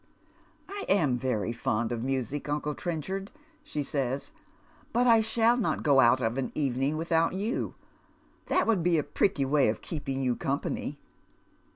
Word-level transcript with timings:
"I 0.67 0.83
am 0.89 1.15
very 1.15 1.53
fond 1.53 1.91
of 1.91 2.03
music, 2.03 2.49
uncle 2.49 2.73
Trencliard," 2.73 3.27
she 3.63 3.83
says, 3.83 4.31
"but 4.93 5.05
I 5.05 5.21
shall 5.21 5.57
not 5.57 5.83
go 5.83 5.99
out 5.99 6.21
of 6.21 6.39
an 6.39 6.51
evening 6.55 6.97
without 6.97 7.33
you. 7.33 7.75
That 8.47 8.65
would 8.65 8.81
be 8.81 8.97
a 8.97 9.03
pretty 9.03 9.45
way 9.45 9.69
of 9.69 9.81
keeping 9.81 10.23
j'ou 10.23 10.39
company." 10.39 10.97